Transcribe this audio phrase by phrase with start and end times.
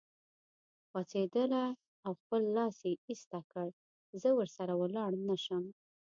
[0.91, 1.63] پاڅېدله
[2.05, 3.67] او خپل لاس یې ایسته کړ
[4.07, 5.63] چې زه ورسره ولاړ نه شم.